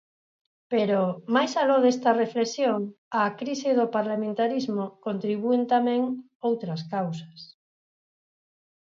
Pero, 0.71 0.99
mais 1.35 1.51
aló 1.61 1.77
desta 1.85 2.17
reflexión, 2.23 2.79
á 3.19 3.21
crise 3.39 3.69
do 3.79 3.85
parlamentarismo 3.95 4.83
contribúen 5.05 5.61
tamén 5.73 6.01
outras 6.49 6.81
causas. 6.93 7.39